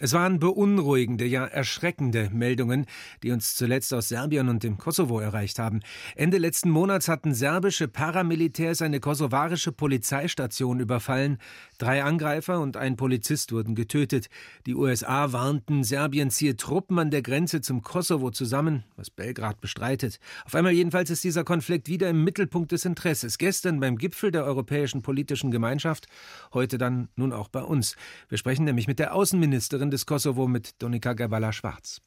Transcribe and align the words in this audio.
Es 0.00 0.12
waren 0.12 0.40
beunruhigende, 0.40 1.24
ja 1.24 1.44
erschreckende 1.46 2.28
Meldungen, 2.32 2.86
die 3.22 3.30
uns 3.30 3.54
zuletzt 3.54 3.94
aus 3.94 4.08
Serbien 4.08 4.48
und 4.48 4.64
dem 4.64 4.76
Kosovo 4.76 5.20
erreicht 5.20 5.60
haben. 5.60 5.82
Ende 6.16 6.38
letzten 6.38 6.68
Monats 6.68 7.06
hatten 7.06 7.32
serbische 7.32 7.86
Paramilitärs 7.86 8.82
eine 8.82 8.98
kosovarische 8.98 9.70
Polizeistation 9.70 10.80
überfallen. 10.80 11.38
Drei 11.78 12.02
Angreifer 12.02 12.58
und 12.60 12.76
ein 12.76 12.96
Polizist 12.96 13.52
wurden 13.52 13.76
getötet. 13.76 14.30
Die 14.66 14.74
USA 14.74 15.30
warnten, 15.30 15.84
Serbien 15.84 16.30
ziehe 16.30 16.56
Truppen 16.56 16.98
an 16.98 17.12
der 17.12 17.22
Grenze 17.22 17.60
zum 17.60 17.82
Kosovo 17.82 18.32
zusammen, 18.32 18.82
was 18.96 19.10
Belgrad 19.10 19.60
bestreitet. 19.60 20.18
Auf 20.44 20.56
einmal 20.56 20.72
jedenfalls 20.72 21.08
ist 21.10 21.22
dieser 21.22 21.44
Konflikt 21.44 21.88
wieder 21.88 22.10
im 22.10 22.24
Mittelpunkt 22.24 22.72
des 22.72 22.84
Interesses. 22.84 23.38
Gestern 23.38 23.78
beim 23.78 23.96
Gipfel 23.96 24.32
der 24.32 24.44
Europäischen 24.44 25.02
Politischen 25.02 25.52
Gemeinschaft, 25.52 26.08
heute 26.52 26.78
dann 26.78 27.10
nun 27.14 27.32
auch 27.32 27.46
bei 27.46 27.62
uns. 27.62 27.94
Wir 28.28 28.38
sprechen 28.38 28.64
nämlich 28.64 28.88
mit 28.88 28.98
der 28.98 29.14
Außenministerin 29.14 29.83
Außenministerin 29.84 29.90
des 29.90 30.06
Kosovo 30.06 30.46
mit 30.48 30.82
Donika 30.82 31.12
Gabala-Schwarz. 31.12 32.00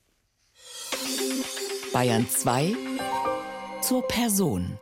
Bayern 1.94 2.28
2 2.28 2.76
zur 3.82 4.08
Person. 4.08 4.80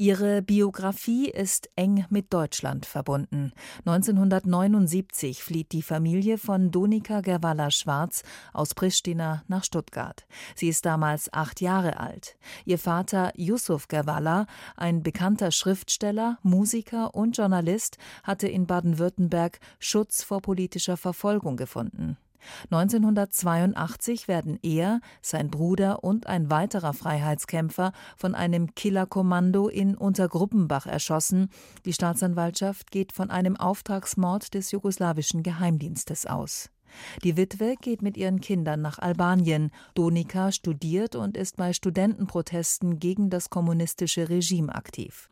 Ihre 0.00 0.40
Biografie 0.40 1.28
ist 1.28 1.68
eng 1.76 2.06
mit 2.08 2.32
Deutschland 2.32 2.86
verbunden. 2.86 3.52
1979 3.84 5.42
flieht 5.42 5.72
die 5.72 5.82
Familie 5.82 6.38
von 6.38 6.70
Donika 6.70 7.20
Gerwalla 7.20 7.70
Schwarz 7.70 8.22
aus 8.54 8.74
Pristina 8.74 9.44
nach 9.46 9.62
Stuttgart. 9.62 10.24
Sie 10.56 10.68
ist 10.68 10.86
damals 10.86 11.30
acht 11.34 11.60
Jahre 11.60 12.00
alt. 12.00 12.38
Ihr 12.64 12.78
Vater 12.78 13.30
Yusuf 13.36 13.88
Gerwalla, 13.88 14.46
ein 14.74 15.02
bekannter 15.02 15.50
Schriftsteller, 15.50 16.38
Musiker 16.42 17.14
und 17.14 17.36
Journalist, 17.36 17.98
hatte 18.22 18.48
in 18.48 18.66
Baden-Württemberg 18.66 19.60
Schutz 19.80 20.22
vor 20.22 20.40
politischer 20.40 20.96
Verfolgung 20.96 21.58
gefunden. 21.58 22.16
1982 22.70 24.28
werden 24.28 24.58
er, 24.62 25.00
sein 25.22 25.50
Bruder 25.50 26.04
und 26.04 26.26
ein 26.26 26.50
weiterer 26.50 26.92
Freiheitskämpfer 26.92 27.92
von 28.16 28.34
einem 28.34 28.74
Killerkommando 28.74 29.68
in 29.68 29.96
Untergruppenbach 29.96 30.86
erschossen. 30.86 31.48
Die 31.84 31.92
Staatsanwaltschaft 31.92 32.90
geht 32.90 33.12
von 33.12 33.30
einem 33.30 33.56
Auftragsmord 33.56 34.54
des 34.54 34.70
jugoslawischen 34.70 35.42
Geheimdienstes 35.42 36.26
aus. 36.26 36.70
Die 37.22 37.36
Witwe 37.36 37.76
geht 37.80 38.02
mit 38.02 38.16
ihren 38.16 38.40
Kindern 38.40 38.80
nach 38.80 38.98
Albanien. 38.98 39.70
Donika 39.94 40.52
studiert 40.52 41.14
und 41.14 41.36
ist 41.36 41.56
bei 41.56 41.72
Studentenprotesten 41.72 42.98
gegen 42.98 43.30
das 43.30 43.50
kommunistische 43.50 44.28
Regime 44.28 44.74
aktiv. 44.74 45.30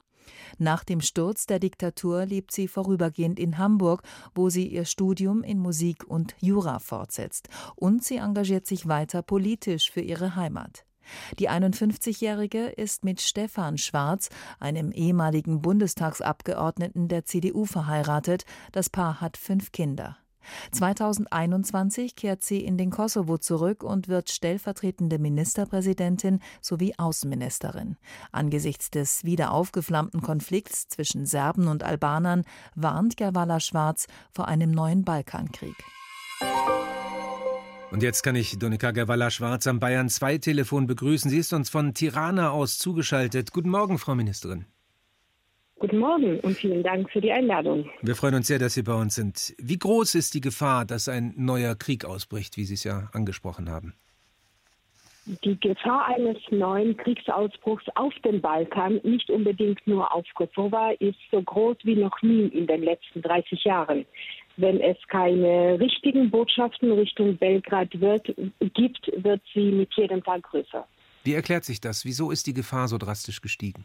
Nach 0.58 0.84
dem 0.84 1.00
Sturz 1.00 1.46
der 1.46 1.58
Diktatur 1.58 2.26
lebt 2.26 2.52
sie 2.52 2.68
vorübergehend 2.68 3.38
in 3.38 3.58
Hamburg, 3.58 4.02
wo 4.34 4.50
sie 4.50 4.66
ihr 4.66 4.84
Studium 4.84 5.42
in 5.42 5.58
Musik 5.58 6.04
und 6.06 6.34
Jura 6.40 6.78
fortsetzt. 6.78 7.48
Und 7.76 8.04
sie 8.04 8.16
engagiert 8.16 8.66
sich 8.66 8.88
weiter 8.88 9.22
politisch 9.22 9.90
für 9.90 10.00
ihre 10.00 10.36
Heimat. 10.36 10.84
Die 11.38 11.48
51-Jährige 11.48 12.66
ist 12.66 13.04
mit 13.04 13.20
Stefan 13.20 13.78
Schwarz, 13.78 14.28
einem 14.60 14.92
ehemaligen 14.92 15.62
Bundestagsabgeordneten 15.62 17.08
der 17.08 17.24
CDU, 17.24 17.64
verheiratet. 17.64 18.44
Das 18.72 18.90
Paar 18.90 19.20
hat 19.20 19.36
fünf 19.36 19.72
Kinder. 19.72 20.18
2021 20.72 22.16
kehrt 22.16 22.42
sie 22.42 22.64
in 22.64 22.77
den 22.77 22.91
Kosovo 22.91 23.38
zurück 23.38 23.82
und 23.82 24.08
wird 24.08 24.30
stellvertretende 24.30 25.18
Ministerpräsidentin 25.18 26.40
sowie 26.60 26.94
Außenministerin. 26.96 27.96
Angesichts 28.32 28.90
des 28.90 29.24
wieder 29.24 29.52
aufgeflammten 29.52 30.22
Konflikts 30.22 30.88
zwischen 30.88 31.27
Serben 31.27 31.68
und 31.68 31.82
Albanern 31.82 32.44
warnt 32.74 33.16
Gerwalla 33.16 33.60
Schwarz 33.60 34.06
vor 34.30 34.48
einem 34.48 34.70
neuen 34.70 35.05
Balkankrieg. 35.05 35.77
Und 37.90 38.02
jetzt 38.02 38.23
kann 38.23 38.36
ich 38.36 38.58
Donika 38.58 38.90
Gerwalla 38.90 39.30
Schwarz 39.30 39.67
am 39.67 39.80
Bayern 39.80 40.11
2 40.11 40.39
Telefon 40.39 40.86
begrüßen. 40.86 41.30
Sie 41.30 41.39
ist 41.39 41.52
uns 41.52 41.70
von 41.70 41.94
Tirana 41.94 42.50
aus 42.50 42.78
zugeschaltet. 42.78 43.52
Guten 43.52 43.70
Morgen, 43.70 43.98
Frau 43.98 44.14
Ministerin. 44.14 44.67
Guten 45.80 45.98
Morgen 45.98 46.40
und 46.40 46.56
vielen 46.56 46.83
Dank 46.83 47.08
für 47.11 47.20
die 47.20 47.30
Einladung. 47.30 47.89
Wir 48.02 48.16
freuen 48.16 48.34
uns 48.34 48.48
sehr, 48.48 48.58
dass 48.58 48.74
Sie 48.74 48.83
bei 48.83 48.94
uns 48.94 49.14
sind. 49.14 49.55
Wie 49.58 49.78
groß 49.78 50.16
ist 50.16 50.34
die 50.34 50.40
Gefahr, 50.40 50.84
dass 50.84 51.08
ein 51.08 51.34
neuer 51.36 51.77
Krieg 51.77 52.05
ausbricht, 52.05 52.56
wie 52.56 52.64
Sie 52.64 52.74
es 52.74 52.83
ja 52.83 53.08
angesprochen 53.12 53.70
haben? 53.70 53.94
Die 55.44 55.61
Gefahr 55.61 56.06
eines 56.06 56.38
neuen 56.50 56.96
Kriegsausbruchs 56.96 57.84
auf 57.94 58.12
dem 58.24 58.40
Balkan, 58.40 59.00
nicht 59.05 59.30
unbedingt 59.30 59.86
nur 59.86 60.12
auf 60.12 60.24
Kosovo, 60.34 60.96
ist 60.98 61.18
so 61.30 61.42
groß 61.42 61.77
wie 61.84 61.96
noch 61.96 62.22
nie 62.22 62.46
in 62.46 62.67
den 62.67 62.83
letzten 62.83 63.22
30 63.22 63.62
Jahren. 63.62 64.05
Wenn 64.56 64.80
es 64.80 64.96
keine 65.06 65.78
richtigen 65.78 66.30
Botschaften 66.30 66.90
Richtung 66.90 67.36
Belgrad 67.36 68.00
wird, 68.00 68.34
gibt, 68.74 69.12
wird 69.17 69.42
sie 69.55 69.70
mit 69.70 69.94
jedem 69.94 70.24
Tag 70.24 70.42
größer. 70.42 70.88
Wie 71.22 71.34
erklärt 71.34 71.64
sich 71.64 71.80
das? 71.80 72.05
Wieso 72.05 72.30
ist 72.33 72.46
die 72.46 72.55
Gefahr 72.55 72.88
so 72.88 72.98
drastisch 72.98 73.40
gestiegen? 73.40 73.84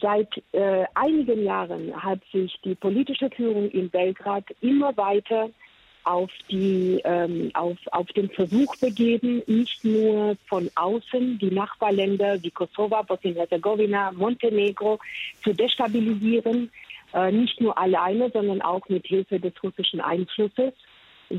Seit 0.00 0.28
äh, 0.52 0.84
einigen 0.94 1.44
Jahren 1.44 1.92
hat 2.00 2.20
sich 2.32 2.56
die 2.64 2.76
politische 2.76 3.28
Führung 3.30 3.70
in 3.70 3.90
Belgrad 3.90 4.44
immer 4.60 4.96
weiter 4.96 5.50
auf, 6.04 6.30
die, 6.48 7.00
ähm, 7.04 7.50
auf, 7.54 7.76
auf 7.90 8.06
den 8.12 8.30
Versuch 8.30 8.76
begeben, 8.76 9.42
nicht 9.46 9.84
nur 9.84 10.36
von 10.48 10.70
außen 10.76 11.38
die 11.38 11.50
Nachbarländer 11.50 12.42
wie 12.42 12.50
Kosovo, 12.50 13.02
Bosnien-Herzegowina, 13.02 14.12
Montenegro 14.12 14.98
zu 15.42 15.52
destabilisieren, 15.52 16.70
äh, 17.12 17.32
nicht 17.32 17.60
nur 17.60 17.76
alleine, 17.76 18.30
sondern 18.30 18.62
auch 18.62 18.88
mit 18.88 19.06
Hilfe 19.06 19.40
des 19.40 19.52
russischen 19.62 20.00
Einflusses 20.00 20.72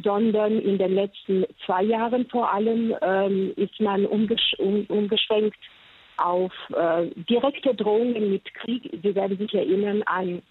sondern 0.04 0.60
in 0.60 0.78
den 0.78 0.96
letzten 0.96 1.46
zwei 1.66 1.84
Jahren 1.84 2.26
vor 2.28 2.52
allem 2.54 2.96
ähm, 3.02 3.54
ist 3.58 3.78
man 3.82 4.06
umgesch 4.06 4.54
um, 4.58 4.86
umgeschwenkt 4.86 5.58
auf 6.22 6.52
äh, 6.70 7.08
direkte 7.30 7.76
Drohungen 7.76 8.32
mit 8.32 8.54
Krieg. 8.54 8.90
Sie 9.02 9.16
werden 9.16 9.38
sich 9.38 9.54
erinnern 9.54 10.04
an 10.04 10.42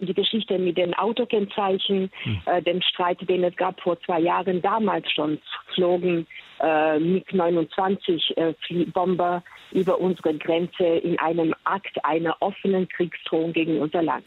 die 0.00 0.14
Geschichte 0.14 0.58
mit 0.58 0.76
den 0.76 0.94
Autokennzeichen, 0.94 2.10
hm. 2.22 2.42
äh, 2.46 2.62
den 2.62 2.82
Streit, 2.82 3.18
den 3.28 3.44
es 3.44 3.56
gab 3.56 3.80
vor 3.80 4.00
zwei 4.00 4.20
Jahren. 4.20 4.60
Damals 4.60 5.10
schon 5.12 5.38
flogen 5.74 6.26
äh, 6.60 6.98
MiG-29 6.98 8.36
äh, 8.36 8.84
Bomber 8.86 9.42
über 9.72 9.98
unsere 9.98 10.34
Grenze 10.34 10.84
in 10.84 11.18
einem 11.18 11.54
Akt 11.64 12.04
einer 12.04 12.36
offenen 12.40 12.88
Kriegsdrohung 12.88 13.52
gegen 13.52 13.80
unser 13.80 14.02
Land. 14.02 14.24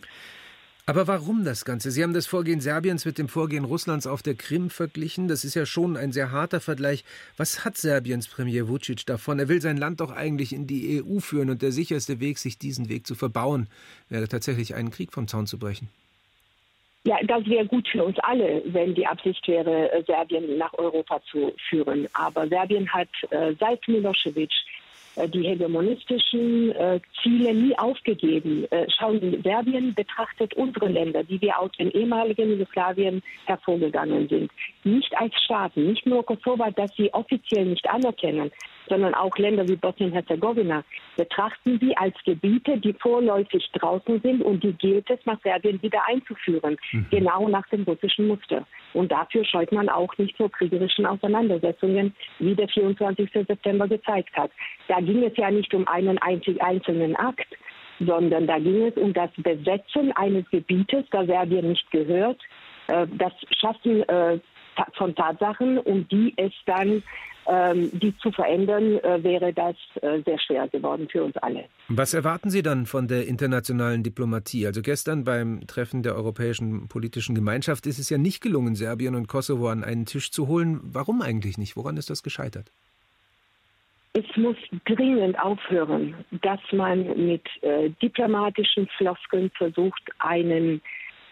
Aber 0.90 1.06
warum 1.06 1.44
das 1.44 1.66
Ganze? 1.66 1.92
Sie 1.92 2.02
haben 2.02 2.14
das 2.14 2.28
Vorgehen 2.28 2.62
Serbiens 2.62 3.04
mit 3.04 3.18
dem 3.18 3.28
Vorgehen 3.28 3.66
Russlands 3.66 4.08
auf 4.08 4.24
der 4.24 4.36
Krim 4.36 4.70
verglichen. 4.70 5.28
Das 5.28 5.44
ist 5.44 5.54
ja 5.54 5.66
schon 5.66 5.98
ein 5.98 6.14
sehr 6.14 6.32
harter 6.32 6.62
Vergleich. 6.62 7.04
Was 7.36 7.66
hat 7.66 7.76
Serbiens 7.76 8.30
Premier 8.30 8.70
Vucic 8.70 9.06
davon? 9.06 9.38
Er 9.38 9.50
will 9.50 9.60
sein 9.60 9.76
Land 9.76 10.00
doch 10.00 10.12
eigentlich 10.12 10.54
in 10.54 10.66
die 10.66 11.04
EU 11.04 11.20
führen 11.20 11.50
und 11.50 11.62
der 11.62 11.74
sicherste 11.74 12.22
Weg, 12.22 12.38
sich 12.38 12.58
diesen 12.58 12.88
Weg 12.88 13.06
zu 13.06 13.16
verbauen, 13.16 13.68
wäre 14.08 14.30
tatsächlich 14.30 14.76
einen 14.76 14.90
Krieg 14.90 15.12
vom 15.12 15.28
Zaun 15.28 15.46
zu 15.46 15.60
brechen. 15.60 15.90
Ja, 17.04 17.18
das 17.22 17.46
wäre 17.48 17.66
gut 17.66 17.86
für 17.90 18.06
uns 18.06 18.18
alle, 18.20 18.64
wenn 18.68 18.96
die 18.96 19.08
Absicht 19.08 19.46
wäre, 19.46 20.04
Serbien 20.08 20.58
nach 20.58 20.74
Europa 20.74 21.22
zu 21.30 21.54
führen. 21.70 22.08
Aber 22.14 22.48
Serbien 22.48 22.88
hat 22.94 23.10
äh, 23.32 23.54
seit 23.60 23.86
Milosevic 23.90 24.52
äh, 24.52 24.77
die 25.26 25.44
hegemonistischen 25.44 26.72
äh, 26.72 27.00
Ziele 27.22 27.54
nie 27.54 27.78
aufgegeben. 27.78 28.66
Äh, 28.70 28.86
schauen 28.90 29.20
Sie, 29.20 29.40
Serbien 29.44 29.94
betrachtet 29.96 30.54
unsere 30.54 30.88
Länder, 30.88 31.24
die 31.24 31.42
wir 31.42 31.60
aus 31.60 31.72
dem 31.80 31.90
ehemaligen 31.90 32.52
Jugoslawien 32.52 33.24
hervorgegangen 33.46 34.28
sind, 34.28 34.52
nicht 34.84 35.16
als 35.18 35.34
Staaten, 35.44 35.88
nicht 35.88 36.06
nur 36.06 36.24
Kosovo, 36.24 36.66
das 36.76 36.92
sie 36.96 37.12
offiziell 37.14 37.66
nicht 37.66 37.90
anerkennen, 37.90 38.52
sondern 38.88 39.14
auch 39.14 39.38
Länder 39.38 39.68
wie 39.68 39.76
Bosnien-Herzegowina, 39.76 40.84
betrachten 41.16 41.80
sie 41.80 41.96
als 41.98 42.16
Gebiete, 42.26 42.78
die 42.78 42.94
vorläufig 42.94 43.70
draußen 43.74 44.22
sind 44.22 44.42
und 44.44 44.64
die 44.64 44.74
gilt 44.74 45.10
es 45.10 45.20
nach 45.26 45.40
Serbien 45.42 45.82
wieder 45.82 46.08
einzuführen, 46.08 46.78
mhm. 46.92 47.06
genau 47.10 47.48
nach 47.48 47.68
dem 47.70 47.84
russischen 47.84 48.28
Muster. 48.28 48.66
Und 48.94 49.12
dafür 49.12 49.46
scheut 49.46 49.72
man 49.72 49.90
auch 49.90 50.18
nicht 50.18 50.36
vor 50.38 50.52
kriegerischen 50.52 51.06
Auseinandersetzungen, 51.06 52.16
wie 52.40 52.56
der 52.56 52.68
24. 52.68 53.30
September 53.32 53.88
gezeigt 53.88 54.36
hat. 54.36 54.52
Da 54.88 55.00
ging 55.00 55.24
es 55.24 55.36
ja 55.38 55.52
nicht 55.52 55.74
um 55.74 55.88
einen 55.88 56.18
einzelnen 56.18 57.16
Akt, 57.16 57.48
sondern 58.00 58.48
da 58.48 58.60
ging 58.60 58.84
es 58.86 58.96
um 58.96 59.14
das 59.14 59.32
Besetzen 59.38 60.12
eines 60.14 60.50
Gebietes, 60.50 61.06
da 61.12 61.26
Serbien 61.26 61.70
nicht 61.70 61.90
gehört, 61.92 62.40
äh, 62.88 63.08
das 63.18 63.34
Schaffen 63.60 64.08
äh, 64.08 64.40
von 64.94 65.16
Tatsachen, 65.16 65.80
um 65.80 66.08
die 66.08 66.34
es 66.38 66.54
dann 66.66 67.04
ähm, 67.48 67.90
die 67.94 68.16
zu 68.18 68.32
verändern, 68.32 68.98
äh, 69.00 69.24
wäre 69.24 69.54
das 69.54 69.76
äh, 70.02 70.22
sehr 70.26 70.40
schwer 70.40 70.68
geworden 70.68 71.08
für 71.10 71.24
uns 71.24 71.36
alle. 71.38 71.66
Was 71.88 72.14
erwarten 72.14 72.50
Sie 72.50 72.62
dann 72.62 72.86
von 72.86 73.08
der 73.08 73.28
internationalen 73.28 74.04
Diplomatie? 74.04 74.66
Also 74.68 74.82
gestern 74.82 75.24
beim 75.24 75.66
Treffen 75.68 76.04
der 76.04 76.16
Europäischen 76.16 76.88
Politischen 76.88 77.36
Gemeinschaft 77.36 77.86
ist 77.88 78.00
es 78.00 78.10
ja 78.10 78.18
nicht 78.18 78.42
gelungen, 78.42 78.76
Serbien 78.76 79.16
und 79.16 79.28
Kosovo 79.28 79.70
an 79.70 79.84
einen 79.84 80.06
Tisch 80.06 80.32
zu 80.32 80.48
holen. 80.48 80.80
Warum 80.84 81.22
eigentlich 81.22 81.58
nicht? 81.58 81.78
Woran 81.78 81.98
ist 81.98 82.10
das 82.10 82.24
gescheitert? 82.24 82.72
es 84.18 84.26
muss 84.36 84.58
dringend 84.86 85.40
aufhören, 85.40 86.16
dass 86.42 86.60
man 86.72 87.06
mit 87.28 87.44
äh, 87.62 87.90
diplomatischen 88.02 88.88
Floskeln 88.98 89.52
versucht, 89.52 90.02
einen, 90.18 90.82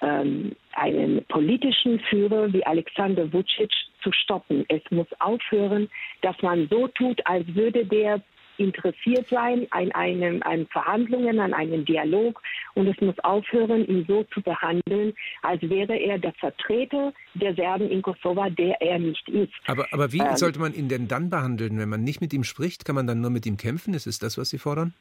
ähm, 0.01 0.55
einen 0.73 1.25
politischen 1.25 1.99
Führer 2.01 2.53
wie 2.53 2.63
Alexander 2.63 3.31
Vucic 3.33 3.71
zu 4.05 4.11
stoppen. 4.11 4.65
Es 4.69 4.83
muss 4.91 5.07
aufhören, 5.19 5.89
dass 6.21 6.39
man 6.41 6.67
so 6.69 6.87
tut, 6.89 7.19
als 7.25 7.43
würde 7.55 7.85
der 7.85 8.21
interessiert 8.57 9.27
sein 9.29 9.67
an, 9.71 9.91
einem, 9.91 10.41
an 10.43 10.65
Verhandlungen, 10.67 11.39
an 11.39 11.53
einem 11.53 11.83
Dialog. 11.83 12.41
Und 12.73 12.87
es 12.87 12.99
muss 13.01 13.17
aufhören, 13.19 13.85
ihn 13.87 14.05
so 14.07 14.23
zu 14.33 14.41
behandeln, 14.41 15.13
als 15.41 15.61
wäre 15.63 15.97
er 15.97 16.19
der 16.19 16.33
Vertreter 16.33 17.11
der 17.33 17.53
Serben 17.55 17.89
in 17.89 18.01
Kosovo, 18.01 18.49
der 18.49 18.81
er 18.81 18.99
nicht 18.99 19.27
ist. 19.27 19.51
Aber, 19.67 19.87
aber 19.91 20.13
wie 20.13 20.19
ähm, 20.19 20.37
sollte 20.37 20.59
man 20.59 20.73
ihn 20.73 20.87
denn 20.87 21.07
dann 21.07 21.29
behandeln, 21.29 21.77
wenn 21.79 21.89
man 21.89 22.03
nicht 22.03 22.21
mit 22.21 22.33
ihm 22.33 22.43
spricht? 22.43 22.85
Kann 22.85 22.95
man 22.95 23.07
dann 23.07 23.19
nur 23.19 23.31
mit 23.31 23.45
ihm 23.45 23.57
kämpfen? 23.57 23.93
Ist 23.93 24.07
es 24.07 24.19
das, 24.19 24.37
was 24.37 24.51
Sie 24.51 24.57
fordern? 24.59 24.93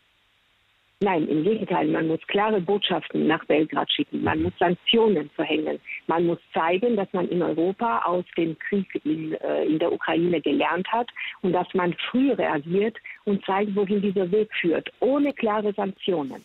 Nein, 1.04 1.28
im 1.28 1.44
Gegenteil, 1.44 1.86
man 1.88 2.06
muss 2.06 2.20
klare 2.28 2.62
Botschaften 2.62 3.26
nach 3.26 3.44
Belgrad 3.44 3.92
schicken, 3.92 4.22
man 4.22 4.42
muss 4.42 4.54
Sanktionen 4.58 5.28
verhängen, 5.36 5.78
man 6.06 6.24
muss 6.24 6.38
zeigen, 6.54 6.96
dass 6.96 7.08
man 7.12 7.28
in 7.28 7.42
Europa 7.42 7.98
aus 8.06 8.24
dem 8.38 8.58
Krieg 8.58 8.88
in, 9.04 9.34
äh, 9.34 9.64
in 9.66 9.78
der 9.78 9.92
Ukraine 9.92 10.40
gelernt 10.40 10.88
hat 10.90 11.10
und 11.42 11.52
dass 11.52 11.66
man 11.74 11.94
früh 12.10 12.32
reagiert 12.32 12.96
und 13.24 13.44
zeigt, 13.44 13.76
wohin 13.76 14.00
dieser 14.00 14.32
Weg 14.32 14.48
führt, 14.58 14.90
ohne 15.00 15.34
klare 15.34 15.74
Sanktionen, 15.74 16.42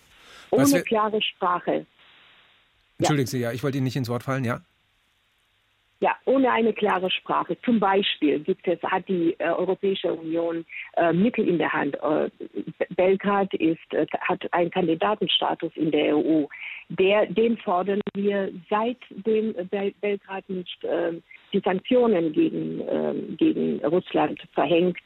ohne 0.50 0.84
klare 0.84 1.22
Sprache. 1.22 1.86
Entschuldigen 2.98 3.28
Sie, 3.28 3.40
ja, 3.40 3.54
ich 3.54 3.64
wollte 3.64 3.78
Ihnen 3.78 3.86
nicht 3.86 3.96
ins 3.96 4.10
Wort 4.10 4.24
fallen, 4.24 4.44
ja? 4.44 4.60
Ja, 6.02 6.16
ohne 6.24 6.50
eine 6.50 6.72
klare 6.72 7.12
Sprache. 7.12 7.58
Zum 7.66 7.80
Beispiel 7.80 8.40
gibt 8.40 8.66
es, 8.68 8.82
hat 8.84 9.08
die 9.10 9.36
äh, 9.38 9.50
Europäische 9.50 10.14
Union 10.14 10.66
äh, 10.96 11.12
Mittel 11.12 11.46
in 11.46 11.58
der 11.58 11.74
Hand. 11.74 11.98
Äh, 12.02 12.30
Belgrad 12.96 13.54
ist, 13.56 13.94
äh, 13.94 14.08
hat 14.22 14.42
einen 14.54 14.72
Kandidatenstatus 14.72 15.72
in 15.76 15.92
der 15.92 16.16
EU. 16.16 16.46
Der, 16.88 17.26
den 17.26 17.58
fordern 17.58 18.00
wir 18.14 18.50
seitdem 18.70 19.54
Bel 19.70 19.94
Belgrad 20.00 20.48
nicht 20.50 20.80
ähm, 20.84 21.22
die 21.54 21.60
Sanktionen 21.60 22.32
gegen, 22.34 22.82
ähm, 22.90 23.38
gegen 23.38 23.84
Russland 23.86 24.40
verhängt, 24.54 24.98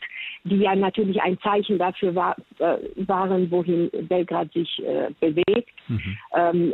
die 0.43 0.57
ja 0.57 0.75
natürlich 0.75 1.21
ein 1.21 1.39
Zeichen 1.39 1.77
dafür 1.77 2.15
war, 2.15 2.35
äh, 2.59 2.77
waren, 3.07 3.49
wohin 3.49 3.89
Belgrad 4.09 4.51
sich 4.53 4.81
äh, 4.83 5.09
bewegt. 5.19 5.69
Mhm. 5.87 6.17
Ähm, 6.35 6.73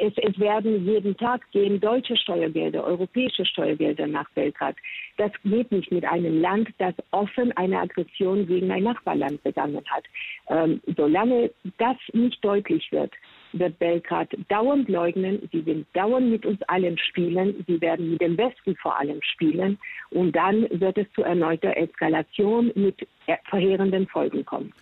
es, 0.00 0.12
es, 0.16 0.38
werden 0.38 0.86
jeden 0.86 1.16
Tag 1.16 1.40
gehen 1.52 1.80
deutsche 1.80 2.16
Steuergelder, 2.16 2.84
europäische 2.84 3.44
Steuergelder 3.44 4.06
nach 4.06 4.28
Belgrad. 4.30 4.76
Das 5.16 5.30
geht 5.44 5.72
nicht 5.72 5.90
mit 5.90 6.04
einem 6.04 6.40
Land, 6.40 6.68
das 6.78 6.94
offen 7.12 7.56
eine 7.56 7.80
Aggression 7.80 8.46
gegen 8.46 8.70
ein 8.70 8.82
Nachbarland 8.82 9.42
begangen 9.42 9.82
hat. 9.86 10.04
Ähm, 10.48 10.80
solange 10.96 11.50
das 11.78 11.96
nicht 12.12 12.44
deutlich 12.44 12.90
wird, 12.92 13.12
wird 13.58 13.78
Belgrad 13.78 14.28
dauernd 14.48 14.88
leugnen, 14.88 15.48
sie 15.52 15.64
will 15.66 15.84
dauernd 15.92 16.30
mit 16.30 16.46
uns 16.46 16.60
allen 16.62 16.98
spielen, 16.98 17.64
sie 17.66 17.80
werden 17.80 18.12
mit 18.12 18.20
dem 18.20 18.36
Westen 18.36 18.76
vor 18.76 18.98
allem 18.98 19.20
spielen. 19.22 19.78
Und 20.10 20.34
dann 20.34 20.66
wird 20.70 20.98
es 20.98 21.06
zu 21.12 21.22
erneuter 21.22 21.76
Eskalation 21.76 22.72
mit 22.74 23.06
verheerenden 23.48 24.06
Folgen 24.06 24.44
kommen. 24.44 24.72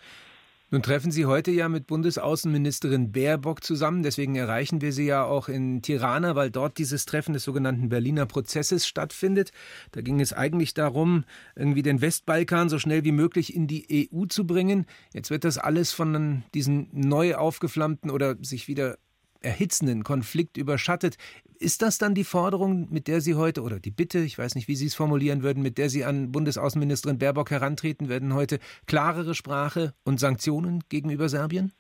Nun 0.75 0.82
treffen 0.82 1.12
Sie 1.12 1.25
heute 1.25 1.53
ja 1.53 1.69
mit 1.69 1.87
Bundesaußenministerin 1.87 3.12
Baerbock 3.12 3.62
zusammen. 3.62 4.03
Deswegen 4.03 4.35
erreichen 4.35 4.81
wir 4.81 4.93
Sie 4.93 5.06
ja 5.06 5.23
auch 5.23 5.49
in 5.49 5.82
Tirana, 5.82 6.35
weil 6.35 6.50
dort 6.50 6.79
dieses 6.79 7.06
Treffen 7.06 7.32
des 7.32 7.44
sogenannten 7.44 7.91
Berliner 7.91 8.26
Prozesses 8.26 8.85
stattfindet. 8.85 9.53
Da 9.93 10.00
ging 10.00 10.21
es 10.21 10.32
eigentlich 10.32 10.75
darum, 10.75 11.26
irgendwie 11.55 11.82
den 11.82 12.00
Westbalkan 12.00 12.69
so 12.71 12.81
schnell 12.81 13.05
wie 13.05 13.12
möglich 13.12 13.55
in 13.55 13.69
die 13.69 14.11
EU 14.12 14.25
zu 14.26 14.49
bringen. 14.49 14.87
Jetzt 15.12 15.31
wird 15.31 15.44
das 15.44 15.59
alles 15.59 15.93
von 15.93 16.43
diesen 16.55 16.88
neu 16.91 17.37
aufgeflammten 17.37 18.11
oder 18.11 18.35
sich 18.43 18.67
wieder 18.67 18.99
erhitzenden 19.44 20.02
Konflikt 20.02 20.56
überschattet. 20.56 21.17
Ist 21.58 21.82
das 21.82 21.99
dann 21.99 22.14
die 22.14 22.25
Forderung, 22.25 22.88
mit 22.91 23.06
der 23.06 23.20
Sie 23.20 23.35
heute, 23.35 23.62
oder 23.62 23.79
die 23.79 23.91
Bitte, 23.91 24.19
ich 24.19 24.38
weiß 24.38 24.55
nicht, 24.55 24.69
wie 24.69 24.75
Sie 24.75 24.87
es 24.87 24.94
formulieren 24.94 25.43
würden, 25.43 25.62
mit 25.62 25.79
der 25.79 25.88
Sie 25.88 26.05
an 26.05 26.32
Bundesaußenministerin 26.32 27.19
Baerbock 27.19 27.50
herantreten 27.50 28.08
werden 28.08 28.35
heute, 28.35 28.58
klarere 28.87 29.35
Sprache 29.35 29.94
und 30.05 30.19
Sanktionen 30.19 30.82
gegenüber 30.88 31.29
Serbien? 31.29 31.73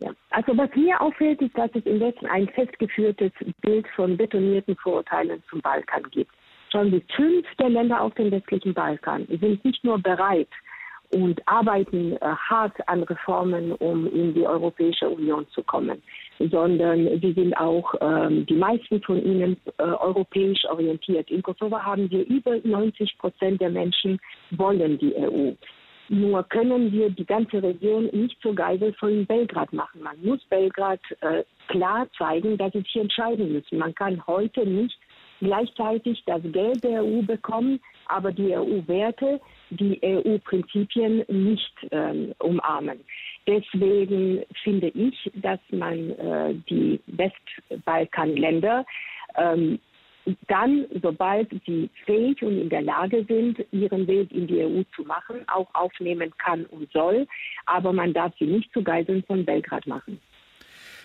Ja, 0.00 0.12
also 0.30 0.56
was 0.56 0.70
mir 0.74 1.00
auffällt, 1.00 1.42
ist, 1.42 1.56
dass 1.56 1.70
es 1.74 1.84
im 1.84 2.00
Westen 2.00 2.26
ein 2.26 2.48
festgeführtes 2.48 3.32
Bild 3.60 3.86
von 3.94 4.16
betonierten 4.16 4.76
Vorurteilen 4.76 5.42
zum 5.50 5.60
Balkan 5.60 6.04
gibt. 6.10 6.32
Schon 6.72 6.90
die 6.90 7.04
fünf 7.14 7.46
der 7.58 7.68
Länder 7.68 8.00
auf 8.00 8.14
dem 8.14 8.30
westlichen 8.30 8.72
Balkan 8.72 9.26
sind 9.28 9.64
nicht 9.64 9.84
nur 9.84 9.98
bereit, 9.98 10.48
und 11.10 11.40
arbeiten 11.46 12.16
äh, 12.16 12.18
hart 12.20 12.76
an 12.88 13.02
Reformen, 13.02 13.72
um 13.72 14.06
in 14.12 14.34
die 14.34 14.46
Europäische 14.46 15.08
Union 15.08 15.46
zu 15.50 15.62
kommen, 15.62 16.00
sondern 16.38 17.20
sie 17.20 17.32
sind 17.32 17.56
auch, 17.56 17.94
ähm, 18.00 18.46
die 18.46 18.54
meisten 18.54 19.02
von 19.02 19.22
ihnen, 19.24 19.56
äh, 19.78 19.82
europäisch 19.82 20.64
orientiert. 20.66 21.30
In 21.30 21.42
Kosovo 21.42 21.78
haben 21.78 22.10
wir 22.10 22.26
über 22.26 22.58
90 22.62 23.18
Prozent 23.18 23.60
der 23.60 23.70
Menschen 23.70 24.20
wollen 24.52 24.98
die 24.98 25.14
EU. 25.16 25.52
Nur 26.12 26.42
können 26.44 26.90
wir 26.90 27.08
die 27.10 27.24
ganze 27.24 27.62
Region 27.62 28.06
nicht 28.12 28.40
zur 28.42 28.54
Geisel 28.54 28.92
von 28.94 29.26
Belgrad 29.26 29.72
machen. 29.72 30.02
Man 30.02 30.16
muss 30.22 30.44
Belgrad 30.46 31.00
äh, 31.20 31.44
klar 31.68 32.08
zeigen, 32.18 32.58
dass 32.58 32.72
sie 32.72 32.80
sich 32.80 32.96
entscheiden 32.96 33.52
müssen. 33.52 33.78
Man 33.78 33.94
kann 33.94 34.26
heute 34.26 34.66
nicht 34.66 34.98
gleichzeitig 35.40 36.22
das 36.26 36.42
Geld 36.42 36.82
der 36.82 37.04
EU 37.04 37.22
bekommen, 37.22 37.80
aber 38.06 38.32
die 38.32 38.56
EU-Werte, 38.56 39.40
die 39.70 39.98
EU-Prinzipien 40.02 41.24
nicht 41.28 41.74
ähm, 41.90 42.34
umarmen. 42.38 43.00
Deswegen 43.46 44.42
finde 44.62 44.88
ich, 44.88 45.30
dass 45.34 45.60
man 45.70 46.10
äh, 46.10 46.54
die 46.68 47.00
Westbalkanländer 47.06 48.84
ähm, 49.36 49.78
dann, 50.48 50.84
sobald 51.02 51.48
sie 51.66 51.88
fähig 52.04 52.42
und 52.42 52.58
in 52.58 52.68
der 52.68 52.82
Lage 52.82 53.24
sind, 53.24 53.64
ihren 53.72 54.06
Weg 54.06 54.30
in 54.32 54.46
die 54.46 54.62
EU 54.62 54.82
zu 54.94 55.02
machen, 55.02 55.42
auch 55.48 55.74
aufnehmen 55.74 56.30
kann 56.36 56.66
und 56.66 56.92
soll. 56.92 57.26
Aber 57.66 57.92
man 57.92 58.12
darf 58.12 58.32
sie 58.38 58.44
nicht 58.44 58.70
zu 58.72 58.82
Geiseln 58.82 59.24
von 59.24 59.44
Belgrad 59.44 59.86
machen 59.86 60.20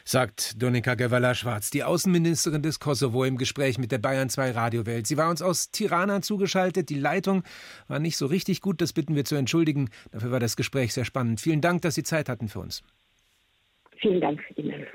sagt 0.05 0.61
Donika 0.61 0.93
Gevala-Schwarz, 0.93 1.71
die 1.71 1.83
Außenministerin 1.83 2.61
des 2.61 2.79
Kosovo 2.79 3.25
im 3.25 3.37
Gespräch 3.37 3.79
mit 3.79 3.91
der 3.91 3.97
Bayern 3.97 4.29
2 4.29 4.51
Radiowelt. 4.51 5.07
Sie 5.07 5.17
war 5.17 5.29
uns 5.29 5.41
aus 5.41 5.71
Tirana 5.71 6.21
zugeschaltet. 6.21 6.89
Die 6.89 6.99
Leitung 6.99 7.43
war 7.87 7.99
nicht 7.99 8.15
so 8.15 8.27
richtig 8.27 8.61
gut, 8.61 8.81
das 8.81 8.93
bitten 8.93 9.15
wir 9.15 9.25
zu 9.25 9.35
entschuldigen. 9.35 9.89
Dafür 10.11 10.31
war 10.31 10.39
das 10.39 10.55
Gespräch 10.55 10.93
sehr 10.93 11.05
spannend. 11.05 11.41
Vielen 11.41 11.59
Dank, 11.59 11.81
dass 11.81 11.95
Sie 11.95 12.03
Zeit 12.03 12.29
hatten 12.29 12.47
für 12.47 12.59
uns. 12.59 12.83
Vielen 13.97 14.21
Dank 14.21 14.39
Ihnen. 14.55 14.85